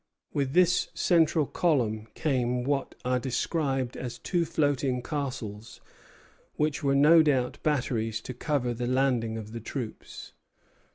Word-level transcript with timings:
With 0.33 0.53
this 0.53 0.87
central 0.95 1.45
column 1.45 2.07
came 2.15 2.63
what 2.63 2.95
are 3.05 3.19
described 3.19 3.95
as 3.95 4.17
two 4.17 4.45
floating 4.45 5.03
castles, 5.03 5.79
which 6.55 6.81
were 6.81 6.95
no 6.95 7.21
doubt 7.21 7.59
batteries 7.61 8.19
to 8.21 8.33
cover 8.33 8.73
the 8.73 8.87
landing 8.87 9.37
of 9.37 9.51
the 9.51 9.59
troops. 9.61 10.33